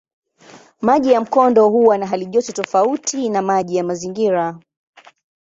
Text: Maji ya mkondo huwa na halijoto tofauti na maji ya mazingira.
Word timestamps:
Maji 0.81 1.11
ya 1.11 1.21
mkondo 1.21 1.69
huwa 1.69 1.97
na 1.97 2.07
halijoto 2.07 2.51
tofauti 2.51 3.29
na 3.29 3.41
maji 3.41 3.75
ya 3.75 3.83
mazingira. 3.83 4.59